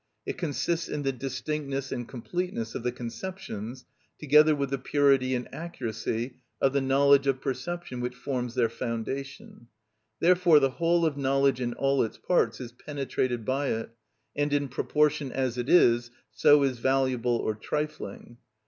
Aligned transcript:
It 0.25 0.35
consists 0.35 0.89
in 0.89 1.03
the 1.03 1.11
distinctness 1.11 1.91
and 1.91 2.07
completeness 2.07 2.73
of 2.73 2.81
the 2.81 2.91
conceptions, 2.91 3.85
together 4.17 4.55
with 4.55 4.71
the 4.71 4.79
purity 4.79 5.35
and 5.35 5.47
accuracy 5.53 6.37
of 6.59 6.73
the 6.73 6.81
knowledge 6.81 7.27
of 7.27 7.39
perception 7.39 7.99
which 8.01 8.15
forms 8.15 8.55
their 8.55 8.67
foundation; 8.67 9.67
therefore 10.19 10.59
the 10.59 10.71
whole 10.71 11.05
of 11.05 11.17
knowledge 11.17 11.61
in 11.61 11.75
all 11.75 12.01
its 12.01 12.17
parts 12.17 12.59
is 12.59 12.71
penetrated 12.71 13.45
by 13.45 13.67
it, 13.67 13.91
and 14.35 14.51
in 14.53 14.69
proportion 14.69 15.31
as 15.31 15.55
it 15.59 15.69
is 15.69 16.09
so 16.31 16.63
is 16.63 16.79
valuable 16.79 17.37
or 17.37 17.53
trifling. 17.53 18.37